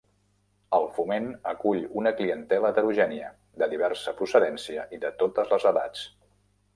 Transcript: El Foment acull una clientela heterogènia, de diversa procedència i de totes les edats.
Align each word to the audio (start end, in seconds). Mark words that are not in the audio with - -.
El 0.75 0.85
Foment 0.95 1.27
acull 1.51 1.83
una 2.01 2.13
clientela 2.21 2.71
heterogènia, 2.75 3.29
de 3.63 3.67
diversa 3.75 4.15
procedència 4.23 4.87
i 4.97 4.99
de 5.05 5.13
totes 5.21 5.53
les 5.57 5.69
edats. 5.73 6.07